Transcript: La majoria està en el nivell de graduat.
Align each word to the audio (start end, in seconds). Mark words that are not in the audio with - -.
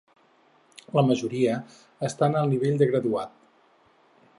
La 0.99 1.03
majoria 1.11 1.59
està 2.09 2.31
en 2.33 2.39
el 2.41 2.51
nivell 2.55 2.81
de 2.85 2.89
graduat. 2.95 3.41